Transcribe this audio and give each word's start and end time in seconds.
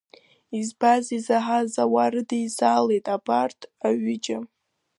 Избаз, 0.59 1.05
изаҳаз 1.17 1.71
ауаа 1.83 2.09
рыдеизалеит 2.13 3.05
абарҭ 3.15 3.59
аҩыџьа. 3.87 4.39